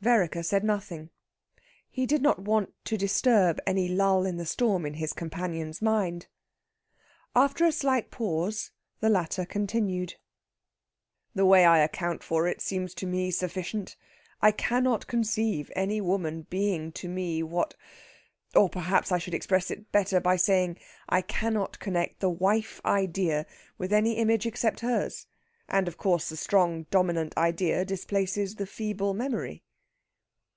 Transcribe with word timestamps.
Vereker 0.00 0.44
said 0.44 0.62
nothing. 0.62 1.10
He 1.90 2.06
did 2.06 2.22
not 2.22 2.38
want 2.38 2.72
to 2.84 2.96
disturb 2.96 3.58
any 3.66 3.88
lull 3.88 4.24
in 4.26 4.36
the 4.36 4.46
storm 4.46 4.86
in 4.86 4.94
his 4.94 5.12
companion's 5.12 5.82
mind. 5.82 6.28
After 7.34 7.64
a 7.66 7.72
slight 7.72 8.08
pause 8.12 8.70
the 9.00 9.08
latter 9.08 9.44
continued: 9.44 10.14
"The 11.34 11.44
way 11.44 11.64
I 11.64 11.80
account 11.80 12.22
for 12.22 12.46
it 12.46 12.60
seems 12.60 12.94
to 12.94 13.08
me 13.08 13.32
sufficient. 13.32 13.96
I 14.40 14.52
cannot 14.52 15.08
conceive 15.08 15.68
any 15.74 16.00
woman 16.00 16.42
being 16.42 16.92
to 16.92 17.08
me 17.08 17.42
what... 17.42 17.74
or, 18.54 18.68
perhaps 18.68 19.10
I 19.10 19.18
should 19.18 19.34
express 19.34 19.68
it 19.68 19.90
better 19.90 20.20
by 20.20 20.36
saying 20.36 20.78
I 21.08 21.22
cannot 21.22 21.80
connect 21.80 22.20
the 22.20 22.30
wife 22.30 22.80
idea 22.84 23.46
with 23.78 23.92
any 23.92 24.12
image 24.12 24.46
except 24.46 24.78
hers. 24.78 25.26
And, 25.68 25.88
of 25.88 25.98
course, 25.98 26.28
the 26.28 26.36
strong 26.36 26.84
dominant 26.88 27.36
idea 27.36 27.84
displaces 27.84 28.54
the 28.54 28.66
feeble 28.68 29.12
memory." 29.12 29.64